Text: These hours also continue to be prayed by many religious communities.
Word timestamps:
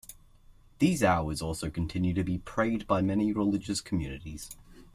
These 0.79 1.03
hours 1.03 1.43
also 1.43 1.69
continue 1.69 2.15
to 2.15 2.23
be 2.23 2.39
prayed 2.39 2.87
by 2.87 3.03
many 3.03 3.31
religious 3.33 3.81
communities. 3.81 4.49